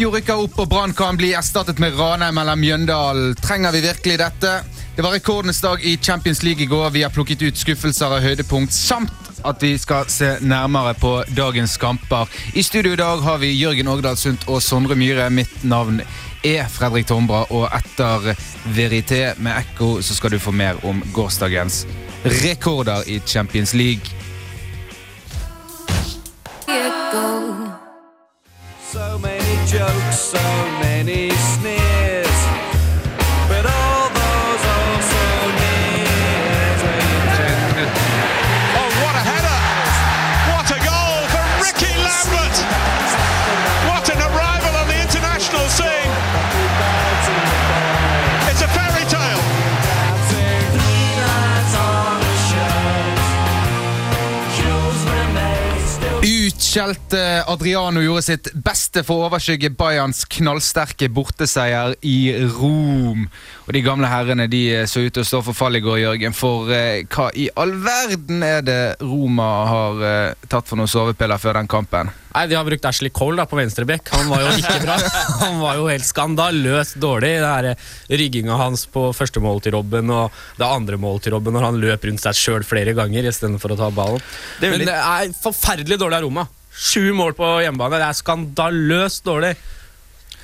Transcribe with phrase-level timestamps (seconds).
[0.00, 3.34] Sandefjord rykker opp, og Brann kan bli erstattet med Ranheim eller Mjøndalen.
[3.36, 4.52] Trenger vi virkelig dette?
[4.96, 6.94] Det var rekordenes dag i Champions League i går.
[6.94, 9.12] Vi har plukket ut skuffelser og høydepunkt, samt
[9.44, 12.32] at vi skal se nærmere på dagens kamper.
[12.56, 15.28] I studio i dag har vi Jørgen Ågdal Sundt og Sondre Myhre.
[15.28, 16.00] Mitt navn
[16.48, 18.32] er Fredrik Tombra, og etter
[18.72, 21.84] Verité med Ekko så skal du få mer om gårsdagens
[22.40, 24.19] rekorder i Champions League.
[30.12, 30.38] So
[30.80, 31.79] many sneers,
[56.70, 63.24] Utskjelte Adriano gjorde sitt beste for å overskygge Bayerns knallsterke borteseier i Rom.
[63.66, 66.36] Og De gamle herrene de så ut til å stå for fall i går, Jørgen.
[66.38, 71.42] For eh, hva i all verden er det Roma har eh, tatt for noen sovepiller
[71.42, 72.12] før den kampen?
[72.36, 74.12] Nei, De har brukt Ashley Cole da, på venstrebekk.
[74.14, 75.00] Han var jo ikke bra.
[75.42, 77.32] Han var jo helt skandaløst dårlig.
[77.42, 77.90] Det eh,
[78.22, 81.82] Rygginga hans på første mål til Robben og det andre mål til Robben når han
[81.82, 84.22] løp rundt seg sjøl flere ganger istedenfor å ta ballen.
[84.62, 86.46] Det er Men litt- det er forferdelig dårlig av Roma.
[86.70, 87.98] Sju mål på hjemmebane.
[88.00, 89.54] Det er skandaløst dårlig.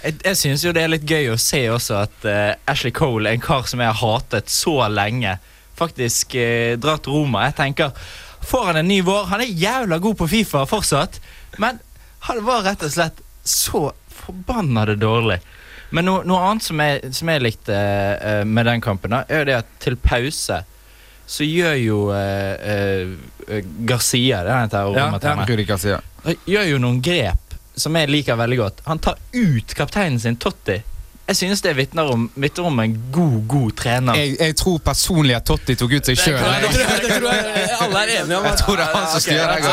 [0.02, 3.30] Jeg, jeg synes jo det er litt gøy å se også at uh, Ashley Cole,
[3.30, 5.38] en kar som jeg har hatet så lenge,
[5.78, 7.46] faktisk uh, drar til Roma.
[7.48, 7.94] Jeg tenker,
[8.46, 9.24] Får han en ny vår?
[9.32, 11.18] Han er jævla god på Fifa fortsatt,
[11.58, 11.80] men
[12.28, 13.88] han var rett og slett så
[14.20, 15.40] forbanna dårlig.
[15.90, 19.42] Men no, noe annet som jeg, som jeg likte uh, med den kampen, da, er
[19.42, 20.60] jo det at til pause
[21.26, 23.58] så gjør jo uh, uh,
[23.88, 25.98] Garcia, det han heter, Ja, Rudi Garcia.
[26.46, 28.78] Gjør jo noen grep som jeg liker veldig godt.
[28.86, 30.78] Han tar ut kapteinen sin, Totti.
[31.26, 34.14] Jeg synes det vitner om, vitner om en god, god trener.
[34.14, 36.38] Jeg, jeg tror personlig at Totti tok ut seg sjøl.
[36.38, 36.70] Jeg,
[37.10, 38.46] jeg alle er enige om.
[38.46, 39.72] Jeg tror det er han som styrer det.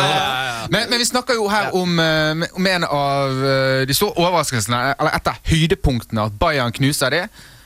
[0.74, 4.82] Men, men vi snakker jo her om, eh, om en av eh, de store overraskelsene,
[4.98, 7.24] eller et av høydepunktene, at Bayern knuser det.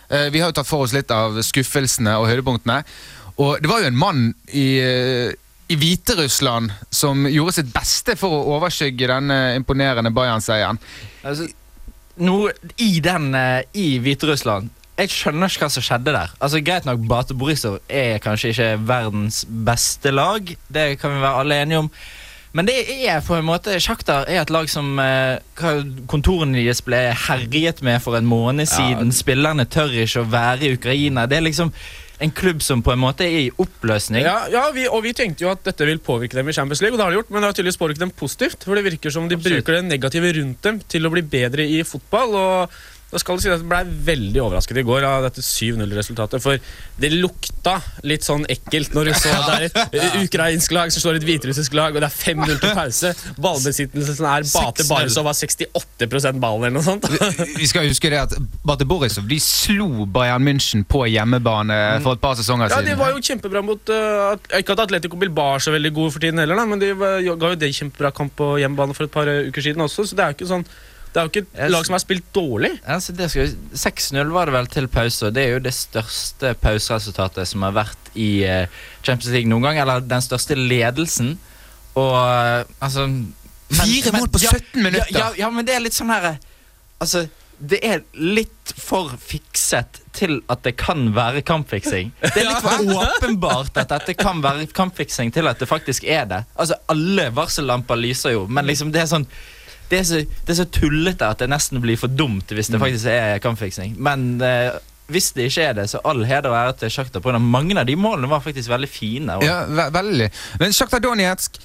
[0.09, 2.81] Eh, Vi har jo tatt for oss litt av skuffelsene og høydepunktene.
[3.39, 4.67] Og det var jo en mann i,
[5.67, 10.79] i Hviterussland som gjorde sitt beste for å overskygge denne imponerende Bayern-seieren.
[11.27, 11.49] Altså,
[12.23, 16.31] noe i den eh, i Hviterussland Jeg skjønner ikke hva som skjedde der.
[16.41, 20.55] Altså Greit nok, Bate Borisov er kanskje ikke verdens beste lag.
[20.73, 21.91] Det kan vi være alle enige om.
[22.57, 25.37] Men det er på en måte Sjaktar er et lag som eh,
[26.09, 29.13] kontorene deres ble herjet med for en måned siden.
[29.13, 31.27] Spillerne tør ikke å være i Ukraina.
[31.29, 31.69] Det er liksom
[32.19, 34.25] en klubb som på en måte er i oppløsning.
[34.25, 36.95] Ja, ja vi, og vi tenkte jo at dette vil påvirke dem i Champions League,
[36.95, 38.65] og det har det gjort, men det har tydeligvis påvirket dem positivt.
[38.65, 39.61] For det virker som de Absolutt.
[39.61, 42.37] bruker det negative rundt dem til å bli bedre i fotball.
[42.37, 42.77] og
[43.17, 46.43] da skal det si at Jeg ble veldig overrasket i går av dette 7-0-resultatet.
[46.43, 46.61] For
[47.01, 51.03] det lukta litt sånn ekkelt når du så det er et eh, ukrainsk lag som
[51.03, 53.13] slår et hviterussisk lag, og det er 5-0 til pause.
[53.41, 54.91] Ballbesittelsen er Bate 6-0.
[54.91, 57.07] Barisov har 68% ballen eller noe sånt.
[57.57, 58.35] Vi skal huske det at
[58.67, 62.91] Bate Borisov de slo Bayern München på hjemmebane for et par sesonger siden.
[62.91, 62.97] Ja.
[62.97, 66.23] De var jo kjempebra mot uh, Ikke at Atletico Bilbar er så veldig gode for
[66.23, 69.29] tiden heller, da, men de ga jo det kjempebra kamp på hjemmebane for et par
[69.29, 70.05] uh, uker siden også.
[70.07, 70.67] Så det er jo ikke sånn
[71.17, 72.69] Det er jo ikke et lag som har spilt dårlig.
[72.85, 76.51] Altså, det skal vi- 6-0 var det vel til pause, det er jo det største
[76.61, 78.67] pauseresultatet som har vært i eh,
[79.01, 79.79] Champions League noen gang.
[79.81, 81.39] Eller den største ledelsen.
[81.97, 83.33] Og eh, altså men-
[83.81, 85.09] Fire mål på ja, 17 minutter!
[85.09, 86.37] Ja, ja, ja, men det er litt sånn her eh,
[87.01, 87.25] Altså,
[87.57, 92.11] det er litt for fikset til at det kan være kampfiksing.
[92.21, 96.25] Det er litt for åpenbart at dette kan være kampfiksing til at det faktisk er
[96.29, 96.43] det.
[96.55, 99.25] Altså, Alle varsellamper lyser jo, men liksom det er sånn
[99.89, 102.73] det er, så, det er så tullete at det nesten blir for dumt hvis Mm.
[102.73, 103.95] det faktisk er kampfiksing.
[104.03, 104.71] Men eh,
[105.07, 107.19] hvis det ikke er det, så all heder og ære til Sjakta.
[107.23, 109.37] av Mange av de målene var faktisk veldig fine.
[109.37, 110.29] Og, Ja, ve veldig.
[110.59, 111.57] Men Shakhtar Donetsk,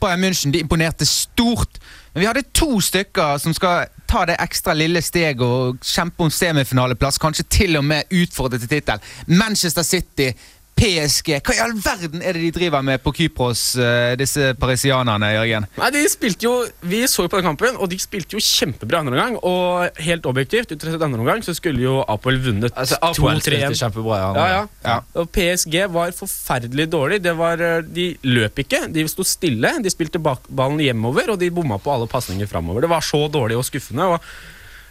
[0.00, 1.78] Bayern München, de imponerte stort.
[2.14, 6.30] Men vi hadde to stykker som skal ta det ekstra lille steget og kjempe om
[6.30, 8.98] semifinaleplass, kanskje til og med utfordre til tittel.
[9.26, 10.32] Manchester City,
[10.80, 11.34] PSG.
[11.44, 15.66] Hva i all verden er det de driver med på Kypros, eh, disse parisianerne, Jørgen?
[15.76, 19.02] Nei, de spilte jo, Vi så jo på den kampen, og de spilte jo kjempebra
[19.02, 19.36] andre omgang.
[19.44, 23.44] Og helt objektivt, ut fra andre omgang, så skulle jo Apoel vunnet altså, Apoel 2-3.
[23.44, 24.20] spilte kjempebra.
[24.20, 24.96] Ja, Ja, ja.
[25.20, 27.20] Og PSG var forferdelig dårlig.
[27.22, 29.74] Det var, eh, de løp ikke, de sto stille.
[29.82, 32.80] De spilte ballen hjemover, og de bomma på alle pasninger framover.
[32.86, 34.08] Det var så dårlig og skuffende.
[34.16, 34.20] og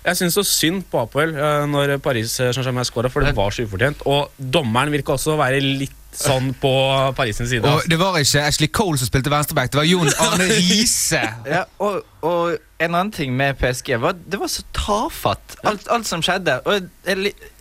[0.10, 3.66] jeg syns så synd på Apoel eh, når Paris Saint-Germain skåra, for det var så
[3.68, 4.04] ufortjent.
[4.10, 6.70] Og dommeren virka også å være litt sånn på
[7.16, 7.62] Paris sin side.
[7.70, 7.90] Og Altså.
[7.92, 11.22] det var ikke Ashley Cole som spilte venstreback, det var Jon Arne Riise.
[11.54, 16.10] Ja, og, og en annen ting med PSG var det var så tafatt, alt, alt
[16.10, 16.58] som skjedde.
[16.66, 16.90] Og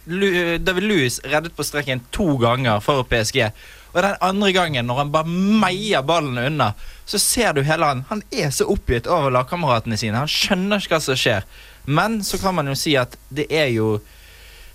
[0.09, 3.51] David Lewis reddet på streken to ganger for PSG.
[3.93, 5.29] Og den andre gangen, når han bare
[5.63, 6.73] meier ballen unna,
[7.09, 10.21] så ser du hele han Han er så oppgitt over lagkameratene sine.
[10.21, 11.47] Han skjønner ikke hva som skjer.
[11.89, 13.99] Men så kan man jo si at det er jo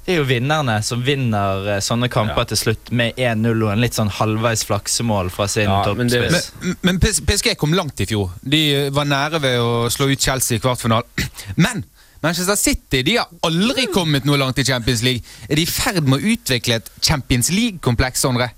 [0.03, 3.79] det er jo vinnerne som vinner eh, sånne kamper til slutt med 1-0 og en
[3.79, 6.49] litt sånn halvveis flaksemål fra sin Ja, men toppspiss.
[6.59, 8.33] Men, men PS- PSG kom langt i fjor.
[8.43, 8.59] De
[8.91, 11.07] var nære ved å slå ut Chelsea i kvartfinalen.
[11.63, 11.85] Men
[12.23, 15.23] Manchester City de har aldri kommet noe langt i Champions League.
[15.47, 18.49] Er de i ferd med å utvikle et Champions League-kompleks, Sondre?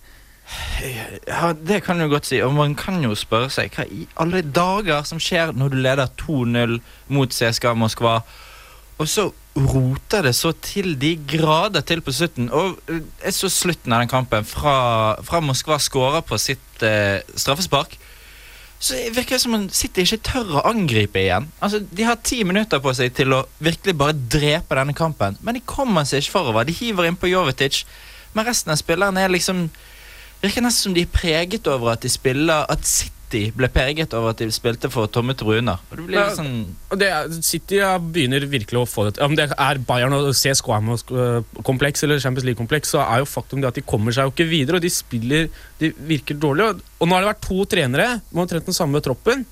[1.27, 2.41] Ja, det kan du godt si.
[2.45, 6.11] Og man kan jo spørre seg hva i alle dager som skjer når du leder
[6.21, 6.77] 2-0
[7.13, 8.19] mot CSKA Moskva,
[8.97, 12.50] og så roter det så til de grader til på slutten.
[12.51, 17.24] Og eh, jeg så slutten av den kampen fra, fra Moskva skårer på sitt eh,
[17.36, 17.97] straffespark.
[18.80, 21.47] Så virker det som om sitter ikke tør å angripe igjen.
[21.63, 25.57] Altså, De har ti minutter på seg til å virkelig bare drepe denne kampen, men
[25.57, 26.68] de kommer seg ikke forover.
[26.68, 27.86] De hiver inn på Jovetic,
[28.36, 29.69] men resten av spillerne er liksom
[30.41, 34.30] virker nesten som de er preget over at de spiller At City ble preget over
[34.31, 35.33] at de spilte for tomme.
[35.36, 36.30] Og Ja.
[36.36, 39.24] sånn Og det er, City begynner virkelig å få det til.
[39.25, 43.75] Om det er Bayern og CSKM-kompleks eller Champions League-kompleks, så er jo faktum det at
[43.75, 45.50] de kommer seg jo ikke videre, og de spiller
[45.80, 46.69] De virker dårlig.
[46.69, 49.45] Og, og nå har det vært to trenere med omtrent den samme troppen.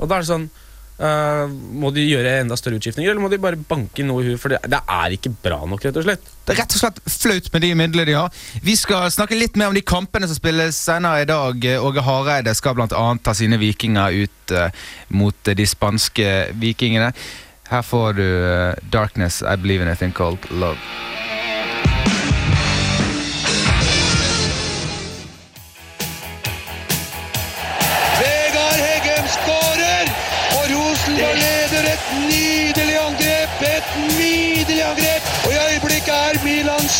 [0.00, 0.48] Og da er det sånn
[0.98, 4.40] eh, Må de gjøre enda større utskiftninger, eller må de bare banke noe i huet?
[4.42, 6.28] For det, det er ikke bra nok, rett og slett.
[6.46, 8.44] Det er rett og slett flaut med de midlene de har.
[8.64, 11.66] Vi skal snakke litt mer om de kampene som spilles senere i dag.
[11.82, 13.06] Åge Hareide skal bl.a.
[13.22, 14.68] ta sine vikinger ut uh,
[15.16, 17.10] mot de spanske vikingene.
[17.66, 20.78] Her får du uh, 'Darkness I Believe in a Thing Called Love'.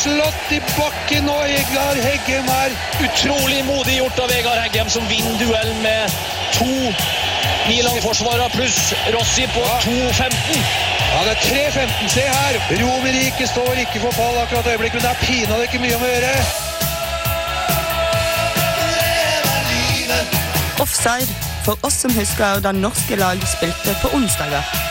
[0.06, 2.74] Slått i bakken, og Vegard Heggem er
[3.06, 6.14] Utrolig modig gjort av Vegard Heggem, som vinner duell med
[6.54, 6.68] to
[7.66, 10.62] Milan-forsvarere pluss Rossi på 2.15.
[11.10, 12.08] Ja, det er 3-15.
[12.14, 12.60] Se her!
[12.82, 16.06] Romerike står ikke for fall akkurat øyeblikk, øyeblikket, men det er pinadø ikke mye om
[16.06, 16.32] å gjøre.
[20.86, 24.86] Offside, for oss som husker da norske lag spilte på onsdager.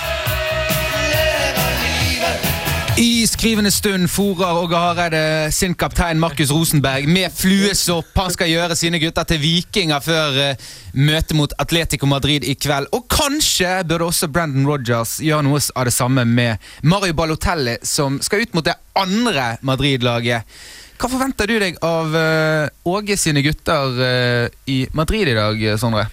[2.95, 8.13] I skrivende stund fòrer Åge Hareide sin kaptein Markus Rosenberg med fluesopp.
[8.15, 10.61] Han skal gjøre sine gutter til vikinger før eh,
[10.95, 12.87] møtet mot Atletico Madrid i kveld.
[12.95, 18.21] Og kanskje burde også Brandon Rogers gjøre noe av det samme med Mario Balotelli, som
[18.23, 20.55] skal ut mot det andre Madrid-laget.
[20.95, 26.07] Hva forventer du deg av eh, Åge sine gutter eh, i Madrid i dag, Sondre?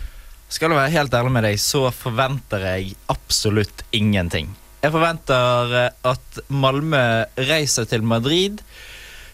[0.51, 4.51] Skal jeg være helt ærlig med deg, så forventer jeg absolutt ingenting.
[4.83, 7.03] Jeg forventer eh, at Malmö
[7.39, 8.59] reiser til Madrid,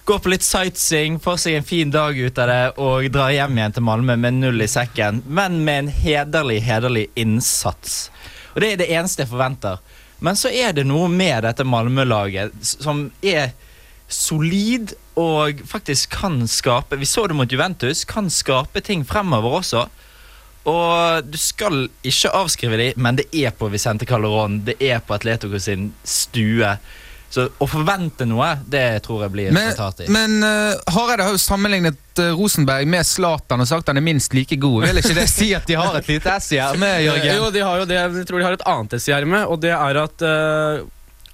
[0.04, 3.56] går på litt sightseeing, får seg en fin dag ut av det og drar hjem
[3.56, 8.10] igjen til Malmö med null i sekken, men med en hederlig, hederlig innsats.
[8.52, 9.80] Og Det er det eneste jeg forventer.
[10.20, 13.54] Men så er det noe med dette Malmö-laget som er
[14.08, 19.86] solid og faktisk kan skape Vi så det mot Juventus, kan skape ting fremover også.
[20.68, 25.16] Og du skal ikke avskrive dem, men det er på Vicente Calderón, det er på
[25.16, 26.76] Atletico sin stue.
[27.28, 31.34] Så å forvente noe, det tror jeg blir Men, å ta men uh, Hareide har
[31.36, 34.86] jo sammenlignet uh, Rosenberg med Zlatan og sagt han er minst like god.
[34.86, 37.34] Vil ikke det si at de har et lite ess i ermet, Jørgen?
[37.38, 37.98] Jo, de har jo det.
[38.00, 40.86] Jeg tror de har et annet ess i ermet, og det er at eh,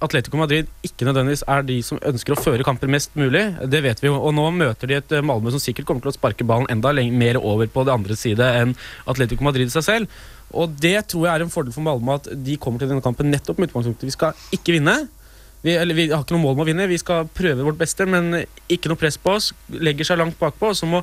[0.04, 3.42] Atletico Madrid ikke nødvendigvis er de som ønsker å føre kamper mest mulig.
[3.70, 4.18] Det vet vi jo.
[4.18, 6.92] Og nå møter de et eh, Malmö som sikkert kommer til å sparke ballen enda
[7.14, 8.76] mer over på det andre side enn
[9.10, 10.22] Atletico Madrid seg selv.
[10.54, 13.30] Og det tror jeg er en fordel for Malmö at de kommer til denne kampen
[13.32, 14.98] nettopp med utgangspunktet vi skal ikke vinne.
[15.64, 18.04] Vi, eller, vi har ikke noe mål med å vinne, vi skal prøve vårt beste,
[18.04, 19.54] men ikke noe press på oss.
[19.72, 20.74] Legger seg langt bakpå.
[20.76, 21.00] Så må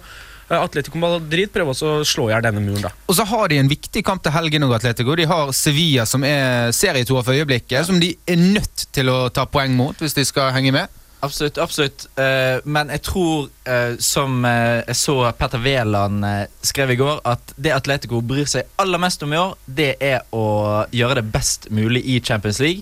[0.60, 2.92] Atletico Madrid prøver også å slå i hjel denne muren, da.
[3.08, 5.16] Og så har de en viktig kamp til helgen òg, Atletico.
[5.16, 9.46] De har Sevilla, som er serietoer for øyeblikket, som de er nødt til å ta
[9.46, 10.98] poeng mot hvis de skal henge med.
[11.22, 11.58] Absolutt.
[11.62, 16.98] absolutt Uh, Men jeg tror, uh, som uh, jeg så Petter Wæland eh, skrev i
[17.00, 21.22] går, at det Atletico bryr seg aller mest om i år, det er å gjøre
[21.22, 22.82] det best mulig i Champions League.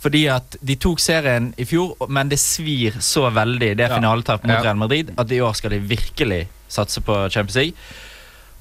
[0.00, 3.96] Fordi at de tok serien i fjor, men det svir så veldig, det Ja.
[3.96, 4.62] finaletapet mot Ja.
[4.62, 7.74] Real Madrid, at i år skal de virkelig satse på Champions League.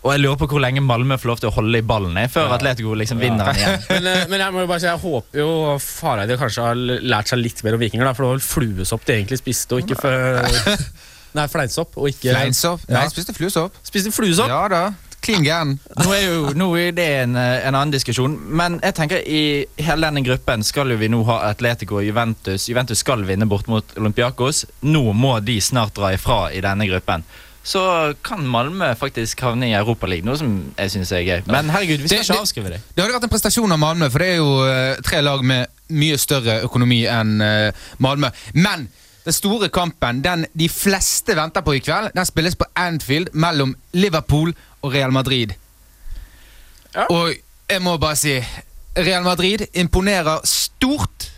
[0.05, 2.51] Og jeg lurer på hvor lenge Malmö får lov til å holde i ballen før
[2.53, 3.79] Atletico liksom vinner den igjen.
[3.89, 5.47] Men, eh, men jeg må jo bare si, jeg håper jo
[5.81, 9.07] Fareide kanskje har lært seg litt mer om vikinger, da, for det var vel fluesopp
[9.07, 10.45] de egentlig spiste, og ikke før
[11.35, 12.85] Nei, fleinsopp og ikke Fleinsopp?
[12.87, 13.09] Nei, Ja.
[13.11, 13.81] spiste fluesopp.
[13.83, 14.47] Spiste fluesopp?
[14.47, 14.83] Ja da.
[15.25, 15.73] Klin gæren.
[15.97, 19.41] Nå er jo nå er det en, eh, en annen diskusjon, men jeg tenker i
[19.81, 22.69] hele denne gruppen skal jo vi nå ha Atletico og Juventus.
[22.69, 24.67] Juventus skal vinne bort mot Olympiakos.
[24.85, 27.25] Nå må de snart dra ifra i denne gruppen.
[27.65, 27.81] Så
[28.23, 31.39] kan Malmö faktisk havne i Europaligaen, noe som jeg syns er gøy.
[31.49, 32.81] Men herregud, vi skal Det- ikke avskrive det.
[32.93, 35.65] Det hadde vært en prestasjon av Malmö, for det er jo uh, tre lag med
[35.89, 38.29] mye større økonomi enn uh, Malmö.
[38.53, 38.85] Men
[39.25, 43.73] den store kampen, den de fleste venter på i kveld, den spilles på Anfield mellom
[43.97, 44.53] Liverpool
[44.83, 45.55] og Real Madrid.
[46.93, 47.07] Ja.
[47.09, 47.33] Og
[47.69, 48.37] jeg må bare si
[48.95, 51.31] Real Madrid imponerer stort.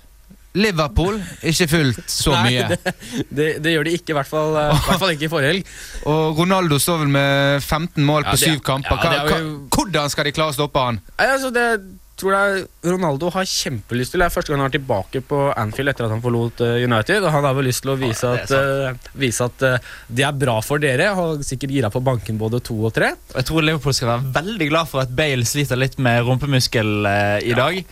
[0.58, 2.68] Liverpool ikke fulgt så Nei, mye.
[2.74, 2.96] Det,
[3.30, 5.54] det, det gjør de ikke, i hvert fall, eh, i hvert fall ikke i forrige
[5.54, 5.72] helg.
[6.10, 9.06] Og Ronaldo står vel med 15 mål Ja, på syv kamper.
[9.06, 11.02] ja, jo- hvordan skal de klare å stoppe han?
[11.18, 11.70] Nei, altså, det
[12.18, 14.22] tror jeg Ronaldo har kjempelyst til.
[14.24, 17.22] Det er første gang han er tilbake på Anfield etter at han forlot eh, United.
[17.22, 19.92] Og han har vel lyst til å vise Ja, at, det eh, vise at uh,
[20.10, 21.12] det er bra for dere.
[21.18, 23.12] Har sikkert gira på banken både to og tre.
[23.36, 27.38] Jeg tror Liverpool skal være veldig glad for at Bale sliter litt med rumpemuskel uh,
[27.46, 27.84] i dag.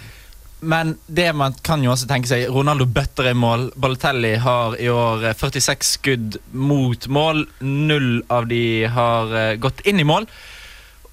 [0.66, 3.70] Men det man kan jo også tenke seg Ronaldo bøtter i mål.
[3.80, 7.46] Balotelli har i år eh, 46 skudd mot mål.
[7.62, 10.28] Null av de har eh, gått inn i mål.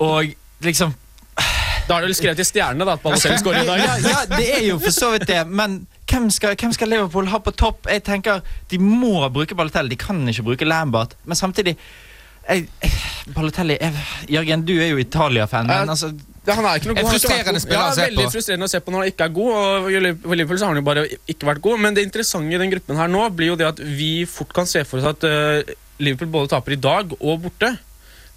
[0.02, 0.32] Og
[0.66, 0.94] liksom
[1.88, 3.80] Da har du vel skrevet i stjernene da, at Balotelli skårer i dag.
[3.82, 5.40] ja, ja, det er jo for så vidt det.
[5.50, 7.88] Men hvem skal, hvem skal Liverpool ha på topp?
[7.90, 9.94] Jeg tenker De må bruke Balotelli.
[9.94, 11.16] De kan ikke bruke Lambert.
[11.24, 11.76] Men samtidig
[12.48, 12.68] jeg,
[13.34, 14.04] Balotelli jeg,
[14.36, 16.10] Jørgen, du er jo Italia-fan, men altså
[16.50, 17.06] han er ikke noe god.
[17.06, 18.32] Han frustrerende spiller å ja, se veldig på.
[18.34, 19.52] frustrerende å se på når han ikke er god.
[19.54, 21.84] Og For Liverpool så har han jo bare ikke vært god.
[21.84, 24.66] Men det interessante i den gruppen her nå blir jo det at vi fort kan
[24.66, 25.72] se for oss at uh,
[26.02, 27.70] Liverpool både taper i dag og borte.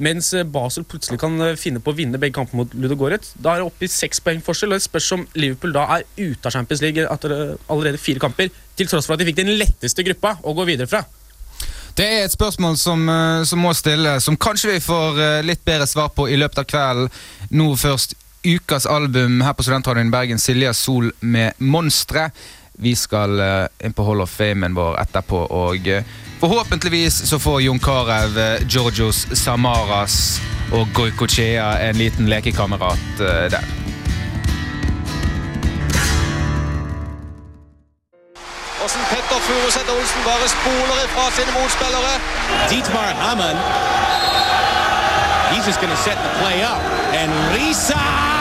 [0.05, 3.31] Mens eh, Basel plutselig kan eh, finne på å vinne begge kampene mot Ludogorets.
[3.39, 4.73] Da er det oppe i seks poeng forskjell.
[4.73, 7.35] Og det spørs om Liverpool da er ute av Champions League etter
[7.71, 8.51] allerede fire kamper.
[8.75, 11.05] Til tross for at de fikk den letteste gruppa å gå videre fra.
[11.95, 15.61] Det er et spørsmål som, eh, som må stilles, som kanskje vi får eh, litt
[15.65, 17.13] bedre svar på i løpet av kvelden.
[17.55, 22.31] Nå først ukas album her på Studentradioen Bergen, Silja Sol med 'Monstre'.
[22.83, 25.87] Vi skal eh, inn på Hall of Famen vår etterpå, og
[26.39, 30.41] forhåpentligvis så får Jon Carew, Georgios Samaras
[30.73, 33.17] og Goikochea en liten lekekamerat
[33.55, 33.63] der.
[38.83, 39.01] Åssen
[39.45, 42.15] Furuseth Olsen bare spoler ifra sine motspillere.
[42.69, 43.57] Dietmar Hamann.
[45.53, 46.81] He's just going to set the play up.
[47.13, 48.34] And Risa!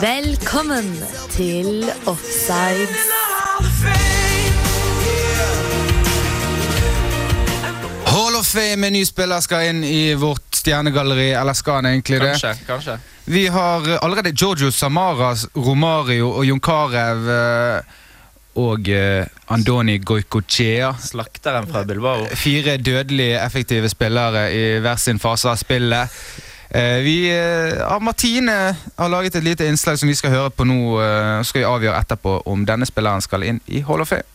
[0.00, 0.96] Velkommen
[1.30, 2.88] til Offside.
[8.06, 12.18] Hall of Fame, en ny spiller skal inn i vårt stjernegalleri, eller skal han egentlig
[12.24, 12.32] det?
[12.32, 12.54] Kanskje.
[12.66, 18.00] kanskje Vi har allerede Giorgio Samaras, Romario og Junkarev eh,
[18.58, 20.90] og eh, Andoni Goikochea.
[20.98, 22.26] Slakteren fra Bilbao.
[22.34, 26.10] Fire dødelige, effektive spillere i hver sin fase av spillet.
[26.74, 30.64] Eh, vi, eh, ja, Martine har laget et lite innslag som vi skal høre på
[30.66, 30.98] nå.
[30.98, 34.26] Eh, så skal vi avgjøre etterpå om denne spilleren skal inn i Hall of Fame.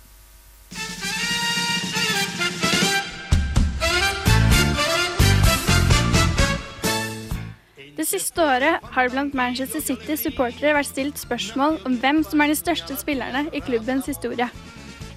[8.00, 12.54] Det siste året har det blant Manchester City-supportere vært stilt spørsmål om hvem som er
[12.54, 14.48] de største spillerne i klubbens historie.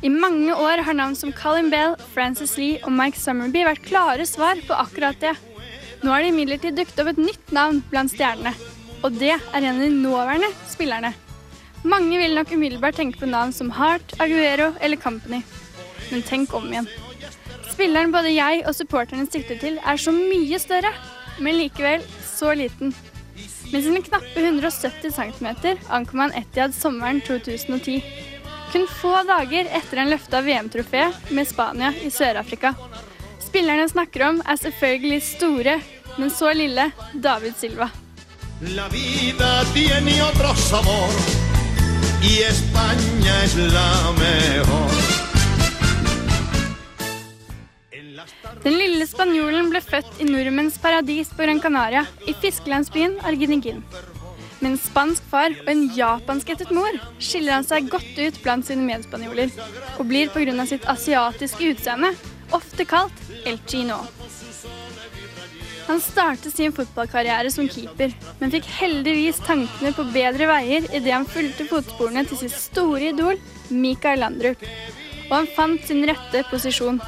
[0.03, 4.27] I mange år har navn som Colin Bell, Francis Lee og Mike Summerby vært klare
[4.27, 5.37] svar på akkurat det.
[6.03, 8.51] Nå har det imidlertid dukket opp et nytt navn blant stjernene,
[9.07, 11.13] og det er en av de nåværende spillerne.
[11.87, 15.43] Mange vil nok umiddelbart tenke på navn som Hart, Aguero eller Company.
[16.11, 16.91] Men tenk om igjen.
[17.73, 20.91] Spilleren både jeg og supporterne sikter til, er så mye større,
[21.43, 22.95] men likevel så liten.
[23.73, 28.03] Med sine knappe 170 cm ankom han Etiad sommeren 2010.
[28.73, 32.75] Kun få dager etter han løfta VM-trofé med Spania i Sør-Afrika.
[33.53, 35.73] Spillerne snakker om er selvfølgelig store,
[36.17, 37.91] men så lille David Silva.
[38.73, 41.13] La vida tiene otro sabor
[42.25, 44.97] y España es la mejor.
[48.65, 53.85] Den lille spanjolen ble født i nordmenns paradis på Gran Canaria, i fiskelandsbyen Arginigin.
[54.63, 58.89] Med en spansk far og en japanskættet mor skiller han seg godt ut blant sine
[58.89, 59.53] medspanjoler,
[59.99, 60.65] og blir pga.
[60.65, 62.17] sitt asiatiske utseende
[62.57, 64.03] ofte kalt El Chino.
[65.89, 71.27] Han startet sin fotballkarriere som keeper, men fikk heldigvis tankene på bedre veier idet han
[71.29, 74.63] fulgte fotsporene til sitt store idol, Mikael Landrup,
[75.27, 77.01] og han fant sin rette posisjon.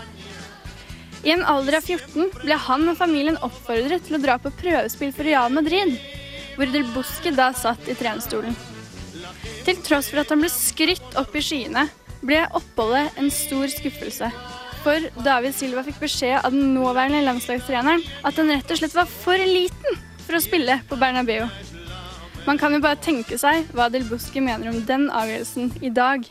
[1.25, 5.15] I en alder av 14 ble han og familien oppfordret til å dra på prøvespill
[5.15, 5.95] for Real Madrid,
[6.59, 8.59] hvor Del Busque da satt i trenerstolen.
[9.65, 11.87] Til tross for at han ble skrytt opp i skyene,
[12.25, 14.29] ble oppholdet en stor skuffelse.
[14.85, 19.09] For David Silva fikk beskjed av den nåværende landslagstreneren at han rett og slett var
[19.09, 21.47] for liten for å spille på Bernabeu.
[22.45, 26.27] Man kan jo bare tenke seg hva Del Busque mener om den avgjørelsen i dag.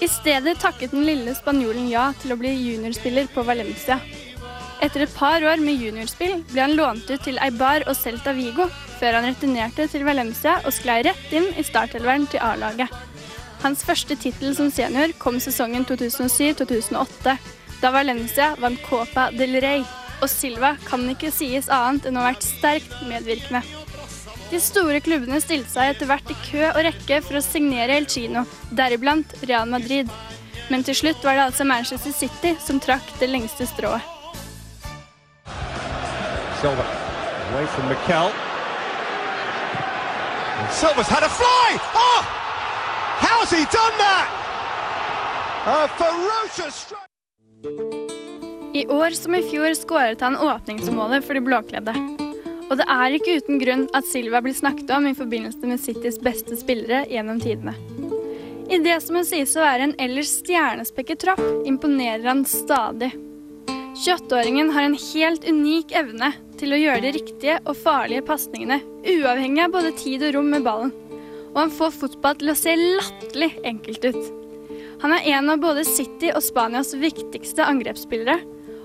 [0.00, 3.96] I stedet takket den lille spanjolen ja til å bli juniorspiller på Valencia.
[4.84, 8.68] Etter et par år med juniorspill ble han lånt ut til Eibar og Celta Vigo,
[9.00, 12.92] før han returnerte til Valencia og sklei rett inn i startelveren til A-laget.
[13.60, 17.36] Hans første tittel som senior kom sesongen 2007-2008,
[17.80, 19.84] da Valencia vant Copa del Rey,
[20.20, 23.62] og Silva kan ikke sies annet enn å ha vært sterkt medvirkende.
[24.50, 28.08] De store klubbene stilte seg etter hvert i kø og rekke for å signere El
[28.10, 30.10] Chino, deriblant Real Madrid.
[30.70, 34.02] Men til slutt var det altså Manchester City som trakk det lengste strået.
[36.60, 36.86] Silva
[37.52, 38.30] away from Mikel.
[40.70, 41.68] Silva's had a fly!
[41.94, 42.22] Oh!
[43.18, 44.26] How's he done that?
[45.66, 47.09] A ferocious strike!
[48.74, 51.94] I år som i fjor skåret han åpningsmålet for de blåkledde.
[52.70, 56.20] Og det er ikke uten grunn at Silva blir snakket om i forbindelse med Citys
[56.22, 57.74] beste spillere gjennom tidene.
[58.70, 63.10] I det som må sies å være en ellers stjernespekket tropp, imponerer han stadig.
[63.98, 69.66] 28-åringen har en helt unik evne til å gjøre de riktige og farlige pasningene, uavhengig
[69.66, 70.94] av både tid og rom med ballen.
[71.50, 74.39] Og han får fotball til å se latterlig enkelt ut.
[75.00, 78.36] Han er en av både City og Spanias viktigste angrepsspillere,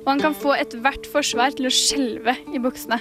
[0.06, 3.00] og han kan få ethvert forsvar til å skjelve i buksene.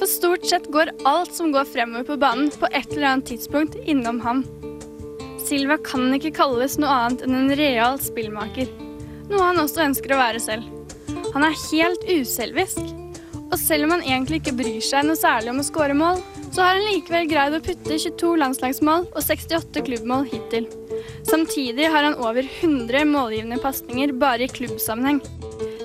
[0.00, 3.78] For stort sett går alt som går fremover på banen, på et eller annet tidspunkt
[3.88, 4.42] innom han.
[5.40, 8.68] Silva kan ikke kalles noe annet enn en real spillmaker,
[9.30, 10.68] noe han også ønsker å være selv.
[11.32, 12.82] Han er helt uselvisk,
[13.50, 16.66] og selv om han egentlig ikke bryr seg noe særlig om å skåre mål, så
[16.66, 20.68] har han likevel greid å putte 22 landslagsmål og 68 klubbmål hittil.
[21.28, 25.20] Samtidig har han over 100 målgivende pasninger bare i klubbsammenheng.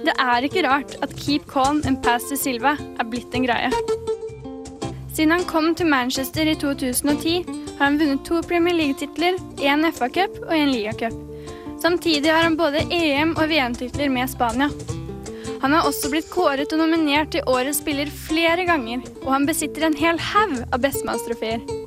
[0.06, 3.71] Det er ikke rart at keep calm and pass to Silva er blitt en greie.
[5.15, 7.45] Siden han kom til Manchester i 2010,
[7.78, 11.15] har han vunnet to Premier League-titler, én FA-cup og en ligacup.
[11.82, 14.69] Samtidig har han både EM- og VM-titler med Spania.
[15.62, 19.88] Han har også blitt kåret og nominert til Årets spiller flere ganger, og han besitter
[19.88, 21.85] en hel haug av bestemannstrofeer.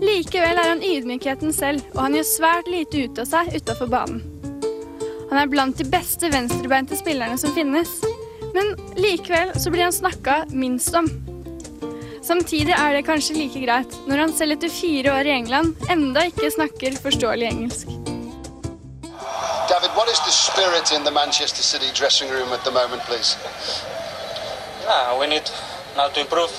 [0.00, 4.22] Likevel er han ydmykheten selv, og han gjør svært lite ut av seg utafor banen.
[5.30, 7.90] Han er blant de beste venstrebeinte spillerne som finnes,
[8.54, 11.10] men likevel så blir han snakka minst om.
[12.24, 16.24] Samtidig er det kanskje like greit, når han selv etter fire år i England enda
[16.30, 17.92] ikke snakker forståelig engelsk.
[19.70, 23.36] David, what is the spirit in the Manchester City dressing room at the moment, please?
[24.88, 25.46] Nah, we need
[25.96, 26.50] now to improve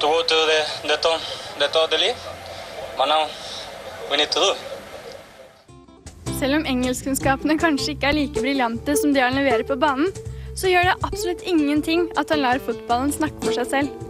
[0.00, 1.20] to go to the the top
[1.58, 2.31] the top of the league.
[2.98, 3.26] Now
[4.10, 4.52] we need to do.
[6.38, 10.10] Selv om engelskkunnskapene kanskje ikke er like briljante som det han leverer på banen,
[10.58, 14.08] så gjør det absolutt ingenting at han lar fotballen snakke for seg selv.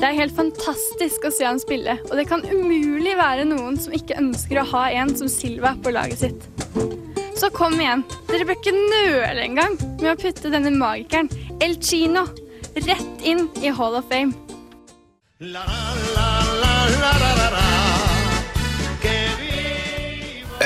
[0.00, 3.94] Det er helt fantastisk å se han spille, og det kan umulig være noen som
[3.96, 6.48] ikke ønsker å ha en som Silva på laget sitt.
[7.38, 11.30] Så kom igjen, dere bør ikke nøle engang med å putte denne magikeren,
[11.62, 12.26] El Chino,
[12.74, 14.34] rett inn i Hall of Fame.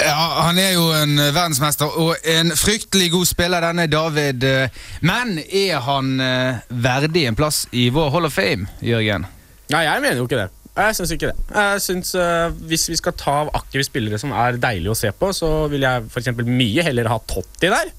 [0.09, 4.45] Ja, Han er jo en eh, verdensmester og en fryktelig god spiller, denne David.
[4.45, 4.69] eh,
[5.05, 9.27] Men er han eh, verdig en plass i vår Hall of Fame, Jørgen?
[9.69, 10.49] Nei, jeg mener jo ikke det.
[10.79, 11.47] Jeg syns ikke det.
[11.55, 15.11] Jeg synes, uh, Hvis vi skal ta av aktive spillere som er deilige å se
[15.11, 17.91] på, så vil jeg for eksempel mye heller ha Totti der.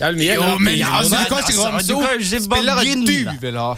[0.00, 3.60] Jeg vil mye Jo, men ja, altså, du kan ikke ramse opp spillere du vil
[3.62, 3.70] ha.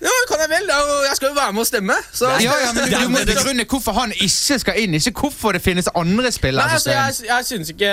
[0.00, 0.70] Ja, det kan jeg vel.
[1.04, 1.96] Jeg skal jo være med og stemme.
[2.12, 2.28] Så.
[2.40, 5.60] Ja, ja, men du, du må begrunne hvorfor han ikke skal inn, ikke hvorfor det
[5.64, 6.64] finnes andre spillere.
[6.66, 7.90] Nei, altså, jeg, jeg synes ikke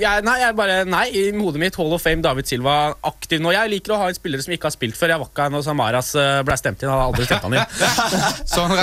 [0.00, 3.54] jeg, Nei, jeg bare Nei, i hodet mitt Hall of Fame David Silva aktiv nå.
[3.54, 5.14] Jeg liker å ha en spiller som ikke har spilt før.
[5.14, 6.90] Jeg var ikke her når Samaras eh, ble stemt inn.
[6.90, 8.10] Han hadde aldri stemt han inn.
[8.56, 8.76] sånn,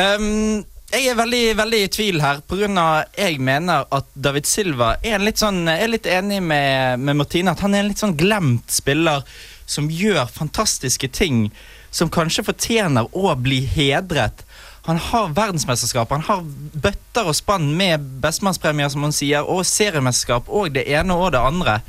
[0.00, 5.18] Um, jeg er veldig, veldig i tvil her, av jeg mener at David Silva er
[5.18, 8.02] en litt sånn Jeg er litt enig med, med Martine at han er en litt
[8.02, 9.22] sånn glemt spiller
[9.70, 11.50] som gjør fantastiske ting,
[11.90, 14.44] som kanskje fortjener å bli hedret.
[14.86, 16.44] Han har verdensmesterskap, han har
[16.80, 21.42] bøtter og spann med bestemannspremier, som han sier, og seriemesterskap og det ene og det
[21.42, 21.80] andre.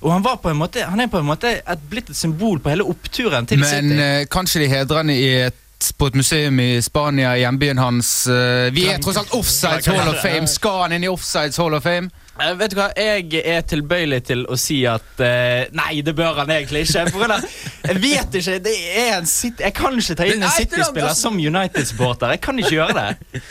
[0.00, 2.58] Og han, var på en måte, han er på en måte et, blitt et symbol
[2.62, 4.00] på hele oppturen til Men City.
[4.00, 8.10] eh, kanskje de hedrer han i et, på et museum i Spania, i hjembyen hans.
[8.26, 10.46] eh, vi er tross alt Offsides Hall of Fame.
[10.48, 12.10] Skal han inn i Offsides Hall of Fame?
[12.36, 16.42] Eh, vet du hva, Jeg er tilbøyelig til å si at uh, nei, det bør
[16.42, 17.06] han egentlig ikke.
[17.14, 20.58] For jeg vet ikke, det er en City, Jeg kan ikke ta inn en er
[20.58, 22.36] City-spiller som United-supporter.
[22.36, 23.42] Jeg kan ikke gjøre det.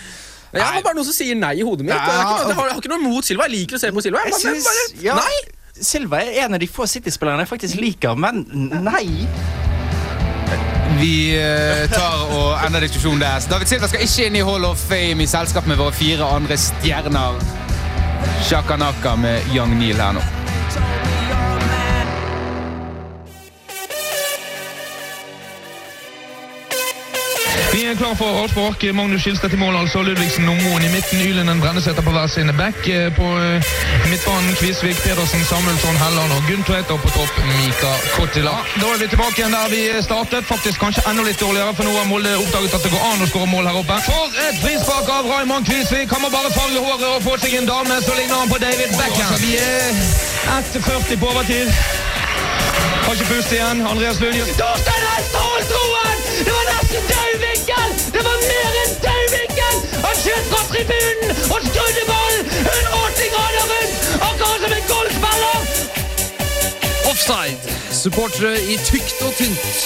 [0.56, 1.96] Jeg har bare noen som sier nei i hodet mitt.
[1.96, 3.50] Jeg har ikke noe, jeg har, jeg har ikke noe mot Silva.
[3.50, 4.24] Jeg liker å se på Silva.
[4.24, 5.56] Jeg, Jeg bare, synes, bare, ja, Nei!
[5.76, 8.46] Silva er en av de få City-spillerne jeg faktisk liker, men
[8.86, 9.26] nei.
[10.96, 13.44] Vi eh, tar og ender diskusjonen der.
[13.52, 16.56] David Silva skal ikke inn i Hall of Fame i selskap med våre fire andre
[16.62, 17.65] stjerner.
[18.42, 20.35] Shakanaka med Young Neil her nå.
[27.96, 28.84] Er klar for avspark.
[28.94, 30.02] Magnus Skilstad i mål, altså.
[30.04, 31.22] Ludvigsen og Moen i midten.
[31.22, 32.88] Ylenden Brenneseter på hver sine back.
[32.88, 33.64] Eh, På eh,
[34.12, 36.92] midtbanen Kvisvik, Pedersen, Samuelsson, Helland og Guntvedt.
[36.92, 38.56] Og på topp Mika Kottila.
[38.82, 40.44] Da er vi tilbake igjen der vi startet.
[40.52, 43.30] Faktisk kanskje enda litt dårligere, for nå har Molde oppdaget at det går an å
[43.32, 44.00] skåre mål her oppe.
[44.10, 46.12] For et frispark av Raymond Kvisvik!
[46.16, 48.92] Han må bare farge håret og få seg en dame, så ligner han på David
[49.00, 49.36] Beckham.
[49.46, 50.04] vi er
[50.60, 51.72] 1,40 på overtid.
[53.06, 53.86] Har ikke pust igjen.
[53.88, 56.18] Andreas Lund Torstein Hestholm Troen!
[56.46, 57.55] Det var nesten vinkel!
[58.26, 59.26] Det var mer enn død!
[60.06, 63.94] Han skjøt fra tribunen og skrudde ballen 180 grader rundt,
[64.28, 65.60] akkurat som en golfspiller!
[67.12, 67.76] Offside.
[67.92, 69.78] Supportere i tykt og tynt.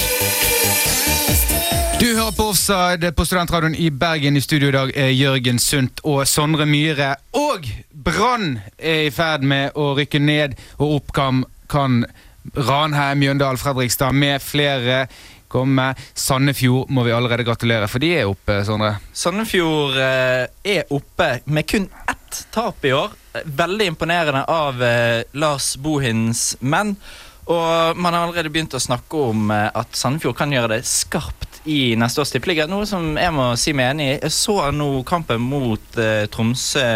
[2.00, 4.38] Du hører på Offside på Studentradioen i Bergen.
[4.38, 7.16] I studio i dag er Jørgen Sundt og Sondre Myhre.
[7.36, 7.68] Og
[8.06, 12.06] Brann er i ferd med å rykke ned, og opp kan, kan
[12.56, 15.08] Ranheim, Mjøndal, Fredrikstad med flere
[15.50, 15.92] komme.
[16.14, 18.96] Sandefjord må vi allerede gratulere, for de er oppe, Sondre.
[19.14, 23.16] Sandefjord eh, er oppe med kun ett tap i år.
[23.44, 26.96] Veldig imponerende av eh, Lars Bohins menn.
[27.50, 31.62] Og man har allerede begynt å snakke om eh, at Sandefjord kan gjøre det skarpt
[31.70, 32.70] i neste års tippeliga.
[32.70, 34.16] Noe som jeg må si meg enig i.
[34.22, 36.00] Jeg så nå kampen mot
[36.32, 36.88] Tromsø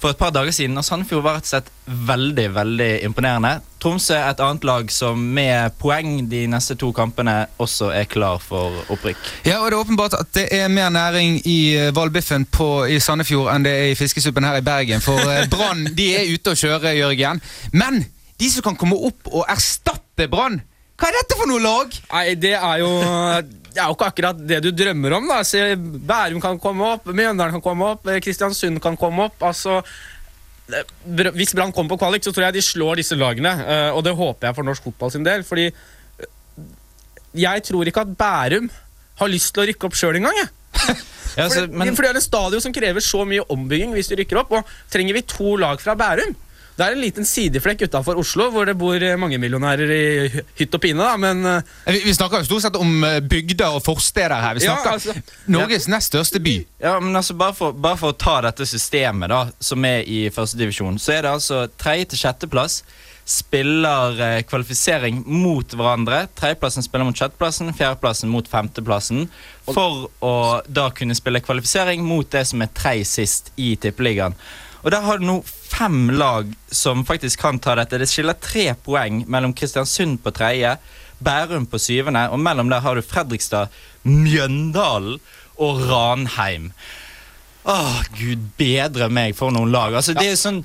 [0.00, 3.52] for et par dager siden, og Sandefjord var rett og slett veldig veldig imponerende.
[3.82, 8.40] Tromsø er et annet lag som med poeng de neste to kampene også er klar
[8.42, 9.30] for opprykk.
[9.46, 12.48] Ja, og det er åpenbart at det er mer næring i eh, hvalbiffen
[12.90, 15.04] i Sandefjord enn det er i fiskesuppen her i Bergen.
[15.04, 17.42] For eh, Brann de er ute og kjører, Jørgen.
[17.72, 18.04] Men
[18.40, 20.60] de som kan komme opp og erstatte Brann,
[20.96, 21.92] hva er dette for noe lag?
[22.12, 22.90] Nei, det er jo
[23.76, 25.26] Det er jo ikke akkurat det du drømmer om.
[25.28, 29.36] da Så Bærum kan komme opp, Mjøndalen kan komme opp, eh, Kristiansund kan komme opp.
[29.44, 29.82] altså
[31.36, 33.52] Hvis Brann kommer på kvalik, så tror jeg de slår disse lagene.
[33.66, 35.44] eh, Og det håper jeg for norsk fotball sin del.
[35.46, 36.30] Fordi eh,
[37.34, 38.70] jeg tror ikke at Bærum
[39.20, 40.40] har lyst til å rykke opp sjøl engang.
[41.36, 44.16] Ja, altså, men- for det er en stadion som krever så mye ombygging hvis de
[44.16, 44.52] rykker opp.
[44.56, 46.32] Og trenger vi to lag fra Bærum?
[46.76, 50.74] Det er en liten sideflekk utafor Oslo hvor det bor eh, mange millionærer i hytt
[50.76, 51.00] og pine.
[51.00, 51.40] da, men...
[51.48, 51.62] eh,
[51.94, 54.58] Vi, vi snakker jo stort sett om eh, bygder og forsteder her.
[54.58, 56.56] Vi Ja, snakker altså- Norges nest største by.
[56.84, 60.26] Ja, men altså bare for, bare for å ta dette systemet da som er i
[60.28, 62.82] førstedivisjon, så er det altså tredje til sjetteplass
[63.26, 66.26] spiller eh, kvalifisering mot hverandre.
[66.38, 69.24] Tredjeplassen spiller mot sjetteplassen, fjerdeplassen mot femteplassen.
[69.66, 70.34] For å
[70.70, 74.36] da kunne spille kvalifisering mot det som er tredje sist i tippeligaen.
[74.86, 77.98] Og der har du nå fem lag som faktisk kan ta dette.
[77.98, 80.76] Det skiller tre poeng mellom Kristiansund på tredje,
[81.18, 83.72] Bærum på syvende, og mellom der har du Fredrikstad,
[84.06, 85.18] Mjøndalen
[85.58, 86.70] og Ranheim.
[87.66, 89.96] Åh, gud bedre meg for noen lag.
[89.98, 90.62] Altså, det er sånn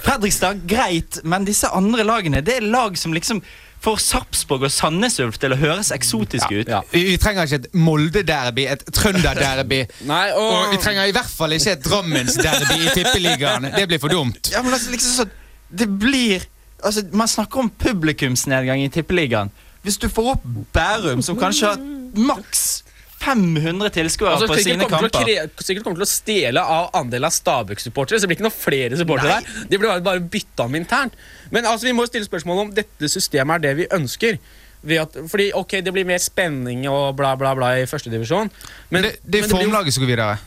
[0.00, 3.42] Fredrikstad, greit, men disse andre lagene, det er lag som liksom
[3.80, 6.72] får Sarpsborg og Sandnes Ulf til å høres eksotiske ut.
[6.92, 9.80] Vi, vi trenger ikke et Molde-derby, et Trønder-derby.
[10.10, 10.48] Nei, og...
[10.50, 13.70] Og vi trenger i hvert fall ikke et Drammens-derby i Tippeligaen.
[13.76, 14.52] Det blir for dumt.
[14.52, 15.36] Ja, men altså, liksom sånn
[15.70, 16.44] Det blir
[16.80, 19.50] Altså, Man snakker om publikumsnedgang i Tippeligaen.
[19.84, 21.82] Hvis du får opp Bærum, som kanskje har
[22.16, 22.82] maks
[23.20, 26.88] 500 tilskuere Altså, på sine kommer å kamper kre, sikkert kommer til å stjele av
[26.96, 28.18] andel av Stabæk-supportere.
[28.18, 29.66] Så det blir ikke noen flere supportere der.
[29.68, 31.18] De blir bare, bare bytta om internt.
[31.52, 34.40] Men altså, vi må stille spørsmål om dette systemet er det vi ønsker.
[34.80, 38.48] Ved at, fordi ok, Det blir mer spenning og bla, bla, bla i førstedivisjon.
[38.88, 40.38] Men Det, det er men formlaget som går videre.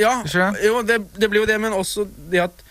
[0.00, 0.22] Ja,
[0.64, 2.62] jo, det, det blir jo det, men også det at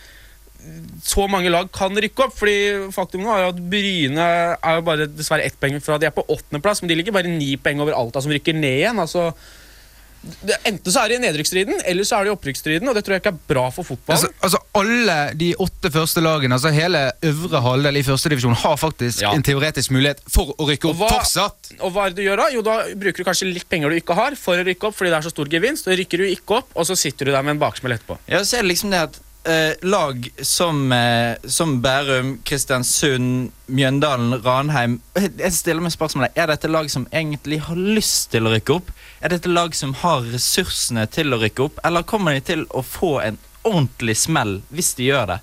[1.03, 2.35] så mange lag kan rykke opp.
[2.37, 2.57] Fordi
[2.93, 4.27] faktum nå er at Bryne
[4.59, 7.31] er jo bare dessverre ett poeng fra De er på åttendeplass, men de ligger bare
[7.31, 8.99] ni poeng over Alta, som rykker ned igjen.
[9.01, 9.31] altså
[10.21, 13.01] det, Enten så er de i nedrykksstriden, eller så er de i opprykksstriden, og det
[13.05, 14.19] tror jeg ikke er bra for fotballen.
[14.19, 19.23] Altså, altså Alle de åtte første lagene, altså hele øvre halvdel i førstedivisjon, har faktisk
[19.25, 19.31] Ja.
[19.33, 21.71] en teoretisk mulighet for å rykke opp hva, fortsatt.
[21.79, 22.47] Og hva er det du gjør da?
[22.53, 25.09] Jo, da bruker du kanskje litt penger du ikke har, for å rykke opp, fordi
[25.09, 25.89] det er så stor gevinst.
[25.89, 28.19] Da rykker du ikke opp, og så sitter du der med en baksmell etterpå.
[28.29, 34.35] Ja, så er det liksom det at eh, lag som, eh, som Bærum, Kristiansund, Mjøndalen,
[34.43, 38.75] Ranheim Jeg stiller meg spørsmålet Er dette lag som egentlig har lyst til å rykke
[38.79, 38.91] opp?
[39.21, 41.79] Er dette lag som har ressursene til å rykke opp?
[41.87, 45.39] Eller kommer de til å få en ordentlig smell hvis de gjør det?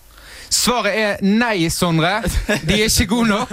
[0.50, 2.22] Svaret er nei, Sondre.
[2.64, 3.52] De er ikke gode nok.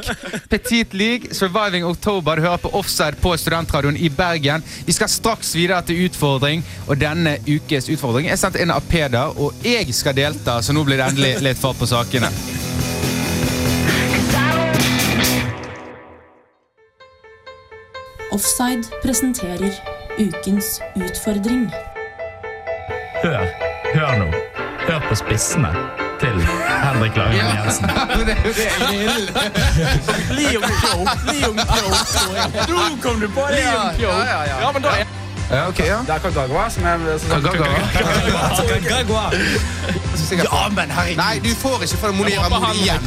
[0.50, 2.36] Petit League, Surviving October.
[2.36, 4.64] Du hører på Offside på Studentradioen i Bergen.
[4.86, 9.36] Vi skal straks videre til utfordring, og denne ukes utfordring er sendt inn av Peder,
[9.40, 12.32] og jeg skal delta, så nå blir det endelig litt fart på sakene.
[18.36, 19.72] Offside presenterer
[20.20, 21.70] ukens utfordring.
[23.24, 23.46] Hør,
[23.94, 24.32] hør nå.
[24.86, 25.72] Hør på spissene
[26.20, 26.48] til
[26.84, 27.90] Henrik Langen Jensen.
[28.28, 31.92] Det er Liam Pjong, Liam Kjov.
[32.70, 34.12] Nå kom du på Liam Kjov!
[34.62, 35.06] Ja, men da er
[35.52, 35.98] Ja, ok, ja.
[36.08, 36.98] Det er Kagagwa som er
[37.30, 37.66] Kagagwa.
[40.32, 41.18] Ja, men herregud.
[41.18, 43.02] Nei, du får ikke for Monira Moni igjen.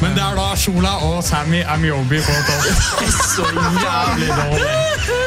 [0.00, 2.64] Men det er da Shola og Sammy Amiobi på topp.
[3.34, 5.25] Så jævlig dårlig.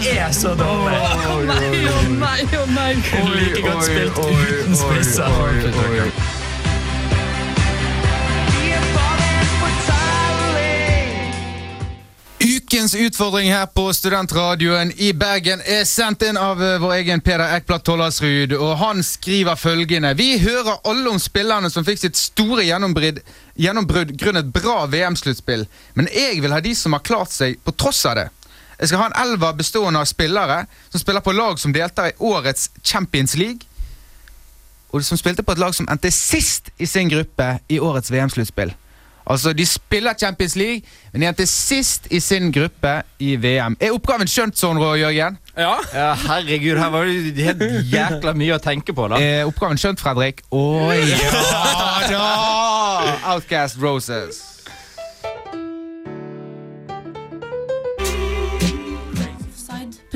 [0.00, 0.98] Det er så dårlig.
[1.00, 2.92] Å nei, å nei, å nei.
[3.10, 6.38] Kunne like godt spilt uten spisser.
[12.40, 17.56] Ukens utfordring her på Studentradioen i Bergen er sendt inn av eh, vår egen Peder
[17.56, 22.64] Ekblad Tollersrud, Og han skriver følgende Vi hører alle om spillerne som fikk sitt store
[22.64, 23.20] gjennombrudd
[23.60, 25.66] gjennombrudd grunnet bra VM-sluttspill.
[25.98, 28.30] Men jeg vil ha de som har klart seg på tross av det.
[28.80, 32.16] Jeg skal ha en elver bestående av spillere som spiller på lag som deltar i
[32.18, 33.60] årets Champions League.
[34.90, 38.72] Og som spilte på et lag som endte sist i sin gruppe i årets VM-sluttspill.
[39.30, 43.76] Altså, De spiller Champions League, men de endte sist i sin gruppe i VM.
[43.80, 45.36] Er oppgaven skjønt, sånn, Rå Jørgen?
[45.56, 45.76] Ja.
[46.26, 47.62] herregud, her var det helt
[47.92, 49.20] jækla mye å tenke på, da.
[49.22, 50.42] Er oppgaven skjønt, Fredrik?
[50.50, 50.64] Å
[50.96, 52.24] ja da!
[53.34, 54.59] Outcast Roses.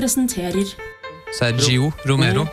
[0.05, 0.65] Presenterer
[1.39, 2.45] Sergio Romero.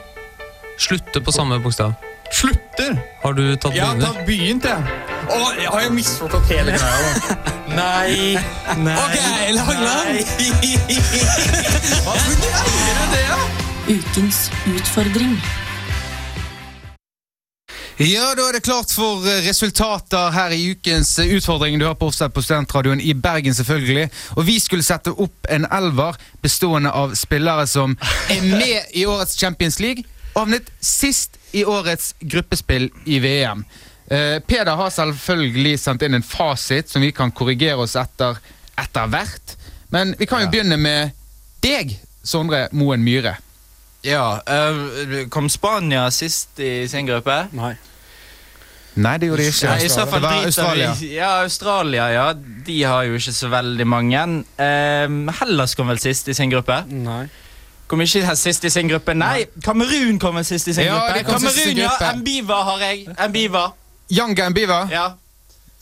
[0.78, 1.92] Slutter på samme bokstav.
[2.32, 2.96] Slutter?
[3.22, 4.80] Har du tatt Jeg har tatt begynt, jeg.
[5.28, 7.10] Å, jeg har jo misforstått hele greia.
[7.28, 7.42] da.
[7.82, 8.36] Nei,
[8.84, 9.16] nei Ok,
[9.56, 10.16] Langland.
[12.06, 13.38] Hva greier du det, da?
[13.92, 14.40] ukens
[14.72, 15.36] utfordring.
[18.00, 21.78] Ja, da er det klart for eh, resultater her i ukens eh, utfordring.
[21.78, 24.08] Du har på Offside på Studentradioen i Bergen, selvfølgelig.
[24.36, 27.94] Og vi skulle sette opp en elver bestående av spillere som
[28.32, 33.64] er med i årets Champions League, og havnet sist i årets gruppespill i VM.
[34.08, 38.40] Eh, Peder har selvfølgelig sendt inn en fasit som vi kan korrigere oss etter
[38.80, 39.56] etter hvert.
[39.92, 41.12] Men vi kan jo begynne med
[41.62, 43.36] deg, Sondre Moen Myhre.
[44.04, 47.46] Ja, eh, Kom Spania sist i sin gruppe?
[47.52, 47.74] Nei.
[48.94, 49.68] Nei, det gjorde de ikke.
[49.70, 50.88] Nei, I så fall det var Australia.
[51.14, 52.24] Ja, Australia, ja.
[52.66, 54.24] De har jo ikke så veldig mange.
[54.60, 56.82] Um, Hellas kom vel sist i sin gruppe?
[56.92, 57.22] Nei.
[57.88, 59.14] Kom ikke sist i sin gruppe.
[59.16, 61.18] Nei, Kamerun kom vel sist i sin Ja, gruppe.
[61.18, 62.12] de kom sist i Kamerun, ja.
[62.20, 63.06] Mbiva har jeg.
[63.28, 63.64] Mbiva.
[64.12, 65.06] Yanga Mbiva, Ja.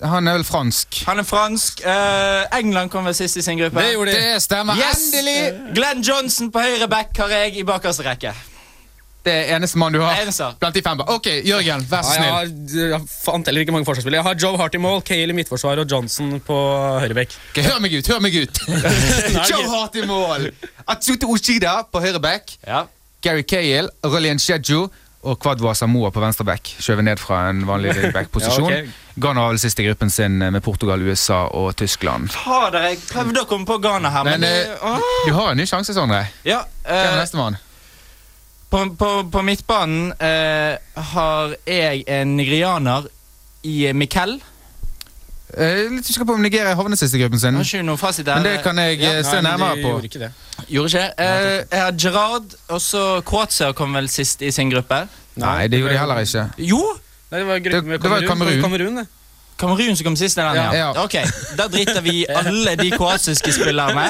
[0.03, 1.03] Han er vel fransk.
[1.07, 1.83] Han er fransk.
[1.85, 3.81] Uh, England kom vel sist i sin gruppe.
[3.83, 4.21] Det gjorde de.
[4.35, 4.79] Det stemmer.
[4.81, 5.03] Yes!
[5.11, 5.75] Endelig!
[5.77, 8.33] Glenn Johnson på høyre back har jeg i bakerste rekke.
[9.21, 10.47] Det er eneste mann du har Eneste.
[10.63, 11.01] blant de fem.
[11.13, 12.93] Ok, Jørgen, vær så Ja, jeg, snill.
[12.95, 14.23] har, jeg fant heller ikke mange forsvarsspillere.
[14.23, 16.57] Jeg har Joe Hart i mål, Cale i midtforsvar og Johnson på
[17.03, 17.35] høyrebekk.
[17.51, 18.61] Ok, hør meg ut, hør meg ut!
[19.51, 20.49] Joe Hart i mål!
[20.89, 22.57] Atsuto Oshida på høyre back.
[22.65, 22.87] Ja.
[23.21, 24.87] Gary Cale, Rolian Sheju
[25.23, 26.71] og Kwadwa Samoa på venstre back.
[26.81, 28.71] Skjøvet ned fra en vanlig back-posisjon.
[28.73, 28.93] Ja, okay.
[29.21, 32.31] Ghana var vel sist i gruppen sin med Portugal, USA og Tyskland.
[32.33, 35.67] Fader, jeg prøvde å komme på Ghana her, men, Men eh, du har en ny
[35.69, 36.23] sjanse, Sondre.
[36.47, 37.59] ja, Hvem er eh, nestemann?
[38.71, 40.77] på, på, på midtbanen eh,
[41.13, 43.09] har jeg en nigerianer
[43.67, 43.97] i eh,
[45.51, 45.65] Mikel.
[45.67, 47.55] er litt usikker på om Nigeria havnet sist i gruppen sin.
[47.55, 48.35] Har ikke noe fasit der.
[48.35, 49.89] Men det kan jeg ja, se Nei, men nærmere på.
[49.91, 50.33] Gjorde ikke det.
[50.69, 51.07] Gjorde ikke.
[51.19, 55.09] Eh, jeg har Gerard, og så Kroatia kom vel sist i sin gruppe.
[55.37, 56.47] Nei, det gjorde de heller ikke.
[56.59, 56.83] Jo!
[57.31, 58.63] Nei, det var gruppe med Det- det var Kamerun.
[58.63, 59.07] Kamerun.
[59.61, 60.71] Kamerun, som kom sist i den, ja.
[60.75, 60.89] Ja.
[61.05, 61.19] Ok,
[61.59, 64.07] Da driter vi alle de kroatiske spillerne.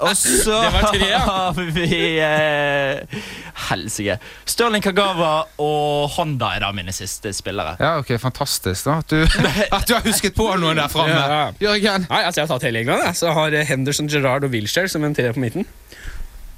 [0.00, 1.18] Og så Det var tre, ja.
[1.28, 3.22] har vi eh,
[3.68, 4.18] Helsike.
[4.50, 5.32] Stirling Kagawa
[5.62, 7.76] og Honda er da mine siste spillere.
[7.80, 9.22] Ja, ok, Fantastisk da at du,
[9.78, 11.14] at du har husket på noen der framme.
[11.14, 11.44] Ja.
[11.68, 12.08] Jørgen?
[12.10, 13.06] Nei, altså Jeg har tatt hele England.
[13.08, 13.16] jeg.
[13.20, 15.66] Så jeg har Henderson, Gerrard og Wilshere som en treer på midten.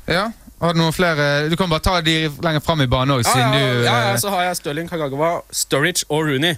[0.06, 0.28] Ja,
[0.62, 3.32] har du noen flere Du kan bare ta de lenger fram i banen òg, Ja,
[3.42, 6.54] ja, du ja, ja, eh, Så har jeg Stirling, Kagawa, Sturridge og Rooney.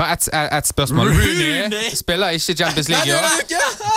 [0.00, 1.10] Bare ett et, et spørsmål.
[1.12, 3.26] Rooney spiller ikke Champions League i år.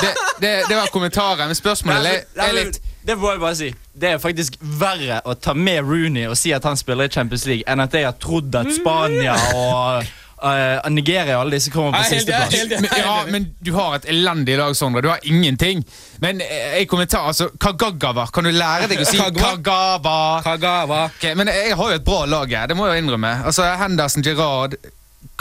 [0.01, 0.09] Det,
[0.41, 3.69] det, det var kommentaren, men spørsmålet er, er litt Det må jeg bare si.
[3.99, 7.45] Det er faktisk verre å ta med Rooney og si at han spiller i Champions
[7.49, 10.07] League, enn at jeg har trodd at Spania og
[10.43, 12.55] uh, Nigeria og alle disse kommer på sisteplass.
[12.99, 15.03] Ja, men du har et elendig lag, Sondre.
[15.03, 15.83] Du har ingenting.
[16.23, 18.27] Men en kommentar, altså Kagagawa.
[18.33, 20.41] Kan du lære deg å si Kagawa?
[20.47, 21.05] Kagawa?
[21.17, 23.37] Okay, men jeg har jo et bra lag her, det må jeg innrømme.
[23.51, 24.79] Altså Henderson, Gerrard,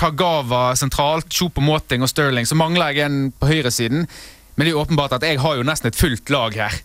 [0.03, 2.49] Kagawa sentralt, Chopo Moting og Sterling.
[2.49, 4.09] Så mangler jeg en på høyresiden.
[4.55, 6.81] Men det er jo åpenbart at jeg har jo nesten et fullt lag her.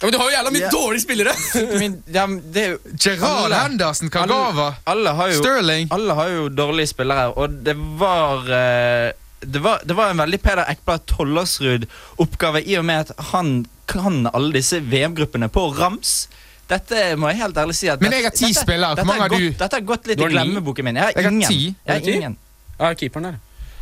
[0.00, 0.72] Ja, men du har jo jævla mye yeah.
[0.72, 1.32] dårlige spillere!
[1.80, 5.90] Men, ja, det er jo Gerard Henderson, Kagawa, alle, alle jo, Sterling.
[5.92, 10.40] Alle har jo dårlige spillere, og det var uh, det var, det var en veldig
[10.40, 13.52] Peder Ekblad Tollersrud-oppgave i og med at han
[13.92, 16.30] kan alle disse VM-gruppene på rams.
[16.70, 18.94] Dette må jeg helt ærlig si at Men jeg har ti spillere.
[19.00, 19.46] Hvor mange har du?
[19.58, 21.00] Dette har gått litt i glemmeboken min.
[21.00, 21.40] Jeg har ingen.
[21.50, 22.36] Jeg har ingen.
[22.80, 23.38] Ja, keeperen der.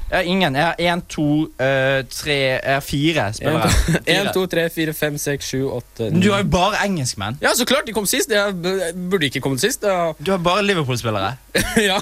[0.09, 0.55] Jeg har ingen.
[0.57, 1.27] Jeg har én, to,
[1.61, 3.71] eh, tre Jeg har fire spillere.
[4.09, 7.37] Én, to, tre, fire, fem, seks, sju, åtte Men Du har jo bare engelskmenn.
[7.45, 7.87] Ja, så klart!
[7.87, 8.33] De kom sist.
[8.33, 8.55] Jeg
[9.11, 9.85] burde ikke kommet sist.
[9.85, 10.15] Jeg...
[10.25, 11.35] Du har bare Liverpool-spillere.
[11.91, 12.01] ja.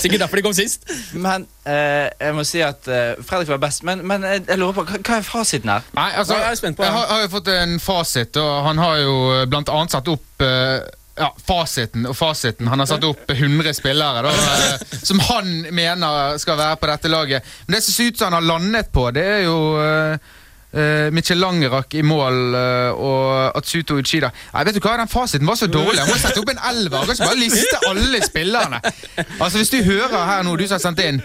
[0.00, 0.88] Sikkert derfor de kom sist.
[1.12, 3.84] Men eh, jeg må si at eh, Fredrik var best.
[3.84, 5.84] Men, men jeg, jeg lurer på, hva, hva er fasiten her?
[5.96, 8.80] Nei, altså, Jeg er spent på, jeg har, har jo fått en fasit, og han
[8.80, 9.16] har jo
[9.52, 10.80] blant annet satt opp eh,
[11.16, 12.68] ja, fasiten og fasiten.
[12.68, 17.12] Han har satt opp 100 spillere da, eh, som han mener skal være på dette
[17.12, 17.54] laget.
[17.66, 21.40] Men det som ser ut som han har landet på, det er jo uh, Mitchell
[21.40, 24.28] Langerak i mål eh, og Atsuto Uchida.
[24.52, 26.02] Nei, vet du hva, Den fasiten var så dårlig.
[26.02, 26.98] Han må sette opp en elver.
[26.98, 28.82] Han kan ikke bare liste alle spillerne.
[29.40, 31.22] Altså, Hvis du hører her nå, du som har sendt inn,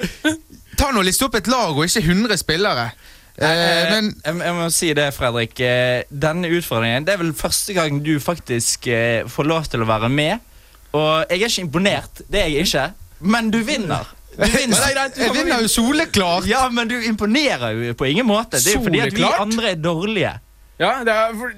[0.79, 2.91] ta nå og liste opp et lag og ikke 100 spillere.
[3.37, 5.59] Eh, men jeg, jeg må si det, Fredrik.
[5.63, 9.87] Eh, Denne utfordringen Det er vel første gang du faktisk eh, får lov til å
[9.89, 10.47] være med.
[10.91, 12.23] Og jeg er ikke imponert.
[12.27, 12.87] Det er jeg ikke.
[13.21, 14.09] Men du vinner.
[14.35, 14.87] Du vinner.
[15.15, 16.47] Jeg vinner jo soleklart.
[16.49, 18.59] Ja, men du imponerer jo på ingen måte.
[18.59, 20.33] Det er jo fordi at vi andre er dårlige.
[20.81, 21.53] Ja, det er, for,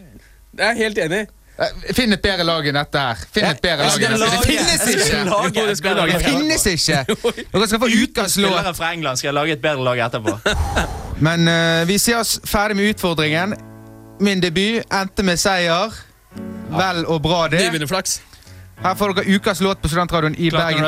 [0.53, 1.27] det er jeg helt enig i.
[1.58, 3.20] Eh, Finn et bedre lag enn dette her.
[3.34, 4.30] Finn et bedre lag enn dette.
[4.34, 5.94] Det finnes ikke!
[6.10, 7.04] det finnes ikke!
[7.54, 7.89] Dere skal få.
[8.34, 10.38] Spillere fra England skal jeg lage et bedre lag etterpå.
[11.28, 13.54] Men uh, vi ser oss ferdig med utfordringen.
[14.24, 15.94] Min debut endte med seier.
[16.74, 17.62] Vel og bra, det.
[18.84, 20.86] Her får dere ukas låt på Studentradioen i Klart Bergen.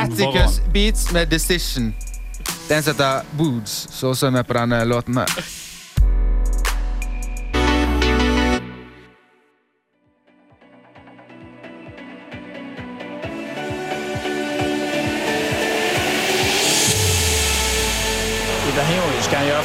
[0.00, 0.60] Atticus.
[0.72, 1.92] Beats med Decision.
[2.68, 5.42] Det er en som heter Boods, som også er med på denne låten her.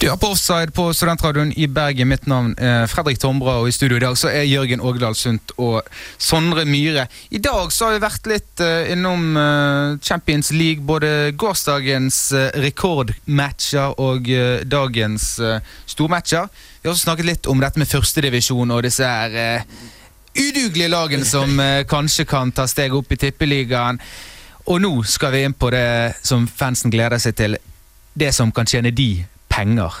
[0.00, 2.08] Du er på offside på Studentradioen i Bergen.
[2.08, 5.50] Mitt navn er Fredrik Tombra, og i studio i dag så er Jørgen Ågedal Sundt
[5.60, 5.82] og
[6.16, 7.02] Sondre Myhre.
[7.28, 12.46] I dag så har vi vært litt eh, innom eh, Champions League, både gårsdagens eh,
[12.64, 14.30] rekordmatcher og
[14.72, 15.26] dagens
[15.92, 16.48] stormatcher.
[16.80, 19.66] Vi har også snakket litt om dette med førstedivisjon og disse her
[20.32, 21.60] udugelige lagene som
[21.90, 24.00] kanskje kan ta steg opp i tippeligaen.
[24.64, 27.58] Og nå skal vi inn på det som fansen gleder seg til.
[28.16, 29.10] Det som kan tjene de
[29.50, 29.98] penger.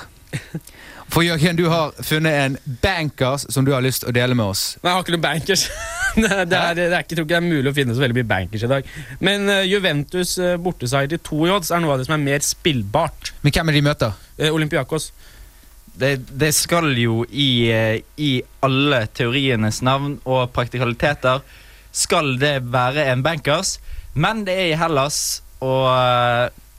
[1.10, 4.52] For Jørgen, du har funnet en bankers som du har lyst til å dele med
[4.52, 4.76] oss.
[4.78, 5.64] Nei, jeg har ikke noen bankers.
[6.20, 7.96] det, er, det, er, det er ikke, jeg tror ikke det er mulig å finne
[7.96, 8.92] så veldig mye bankers i dag.
[9.26, 12.22] Men uh, Juventus uh, borteseier til to i odds er noe av det som er
[12.22, 13.32] mer spillbart.
[13.42, 14.20] Men hvem er de møter?
[14.38, 15.10] Uh, Olympiakos.
[16.00, 17.50] Det, det skal jo i,
[18.22, 18.30] i
[18.64, 21.42] alle teorienes navn og praktikaliteter
[21.90, 23.80] skal det være en bankers,
[24.14, 25.90] men det er i Hellas, og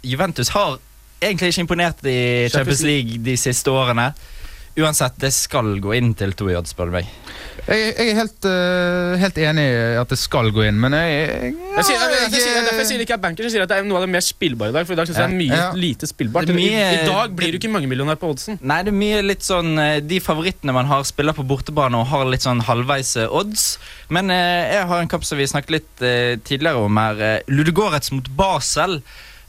[0.07, 0.79] Juventus har
[1.21, 2.19] egentlig ikke imponert i
[2.53, 4.11] Champions League de siste årene.
[4.79, 7.07] Uansett, det skal gå inn til to i odds, spør du meg.
[7.67, 11.17] Jeg, jeg er helt, uh, helt enig i at det skal gå inn, men jeg,
[11.27, 13.89] jeg, Jeg sier, derfor jeg sier det ikke er bankers, jeg sier at det er
[13.89, 14.87] noe av det mer spillbare i dag.
[14.87, 15.67] For i dag synes jeg det er mye Ja.
[15.75, 16.53] lite spillbart.
[16.55, 18.57] Mye- I, I dag blir du ikke mangemillionær på oddsen.
[18.63, 22.07] Nei, det er mye litt sånn eh, De favorittene man har, spiller på bortebane og
[22.15, 23.67] har litt sånn halvveis odds.
[24.09, 27.21] Men eh, jeg har en kamp som vi snakket litt eh, tidligere om her.
[27.27, 29.01] Eh, Ludogorets mot Basel.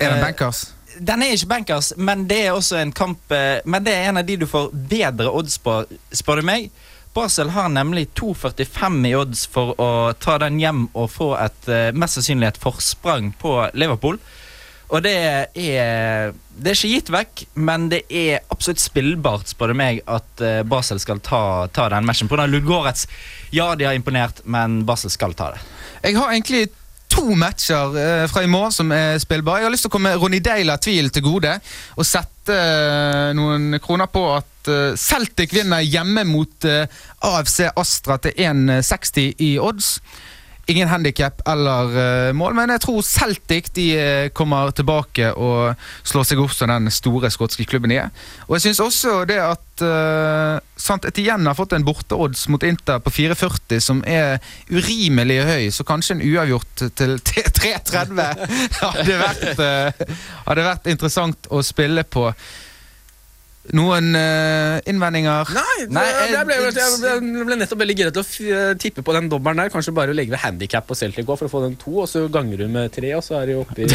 [0.03, 0.67] Er det en bankers?
[0.99, 4.21] Den er ikke bankers, men det er også en kamp eh, Men det er en
[4.21, 5.83] av de du får bedre odds på,
[6.13, 6.71] spør du meg.
[7.13, 9.91] Basel har nemlig 2,45 i odds for å
[10.21, 14.21] ta den hjem og få et eh, mest sannsynlig et forsprang på Liverpool.
[14.93, 15.17] Og det
[15.57, 20.43] er Det er ikke gitt vekk, men det er absolutt spillbart, spør du meg, at
[20.45, 22.29] eh, Basel skal ta, ta den matchen.
[22.29, 22.45] Pga.
[22.47, 23.07] Ludgårets
[23.51, 25.63] Ja, de har imponert, men Basel skal ta det.
[26.03, 26.67] Jeg har egentlig
[27.13, 29.61] to matcher eh, fra i morgen som er spillbare.
[29.61, 31.53] Jeg har lyst til å komme Ronny Deila tvil til gode
[31.97, 36.87] og sette eh, noen kroner på at eh, Celtic vinner hjemme mot eh,
[37.29, 39.97] AFC Astra til 1,60 i odds.
[40.71, 45.75] Ingen handikap eller uh, mål, men jeg tror Celtic de eh, kommer tilbake og
[46.07, 48.13] slår seg opp som den store skotske klubben de er.
[48.47, 53.03] Og jeg syns også det at uh, Sant Etienne har fått en borteodds mot Inter
[53.03, 54.39] på 4,40 som er
[54.71, 58.23] urimelig høy, så kanskje en uavgjort til 3,30
[58.83, 62.31] hadde, eh, hadde vært interessant å spille på.
[63.73, 65.51] Noen uh, innvendinger?
[65.55, 66.03] Nei, Nei,
[66.33, 69.15] jeg, ble, eh, jeg, ble, jeg ble nettopp veldig gira til å f tippe på
[69.15, 69.71] den dobbelen der.
[69.71, 72.25] Kanskje bare å legge ved handikap på Celtic for å få den to, og så
[72.33, 73.91] ganger du med tre, og så er du oppi i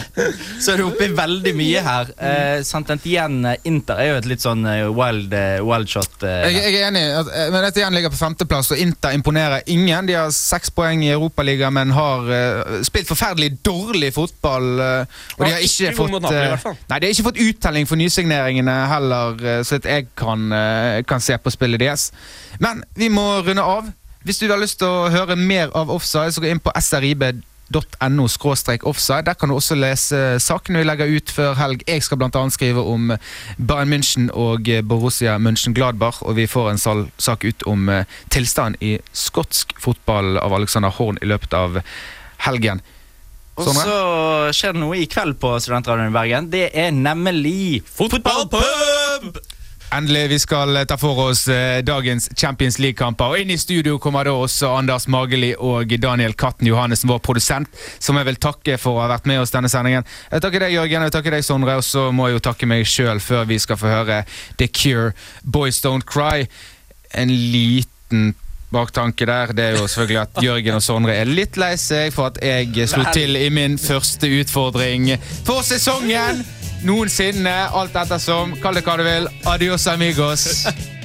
[0.62, 2.12] Så er du oppi veldig mye her.
[2.14, 6.14] Uh, Saint-Étienne Inter er jo et litt sånn eh, wild, eh, wild shot.
[6.22, 9.66] Uh, Jeg, jeg er enig, eh, men dette igjen ligger på femteplass, og Inter imponerer
[9.74, 10.06] ingen.
[10.08, 14.70] De har seks poeng i Europaligaen, men har uh, spilt forferdelig dårlig fotball.
[14.86, 16.80] eh, og de har ikke ikke fått Napoli, eh.
[16.90, 21.02] Nei, de har ikke fått uttelling for nysigneringene heller, eh, så at jeg kan, eh,
[21.04, 22.10] kan se på spillet deres.
[22.58, 23.92] Men vi må runde av.
[24.24, 28.26] Hvis du har lyst til å høre mer av Offside, så gå inn på srib.no
[28.84, 29.24] offside.
[29.26, 31.82] Der kan du også lese sakene vi legger ut før helg.
[31.88, 32.50] Jeg skal bl.a.
[32.50, 33.16] skrive om
[33.56, 38.98] Bayern München og Borussia München-Gladbach, og vi får en sak ut om eh, tilstanden i
[39.12, 41.80] skotsk fotball av Alexander Horn i løpet av
[42.44, 42.82] helgen.
[43.60, 43.84] Og Sondre?
[43.86, 46.50] så skjer det noe i kveld på Studentradioen i Bergen.
[46.52, 49.40] Det er nemlig fotballpub!
[49.90, 53.32] Endelig, vi skal ta for oss eh, dagens Champions League-kamper.
[53.32, 57.80] Og inn i studio kommer da også Anders Mageli og Daniel Katten Johannessen, vår produsent,
[57.98, 60.06] som jeg vil takke for å ha vært med oss denne sendingen.
[60.30, 62.86] Jeg takker deg, Jørgen, jeg takker deg, Sondre, og så må jeg jo takke meg
[62.86, 64.20] sjøl før vi skal få høre
[64.62, 65.10] The Cure,
[65.42, 66.46] Boys Don't Cry.
[67.10, 68.30] En liten
[68.72, 72.30] baktanke der, det er jo selvfølgelig at Jørgen og Sondre er litt lei seg for
[72.30, 75.10] at jeg slo til i min første utfordring
[75.48, 76.44] for sesongen.
[76.86, 78.56] Noensinne, alt ettersom.
[78.62, 79.28] Kall det hva du vil.
[79.50, 80.48] Adios, amigos.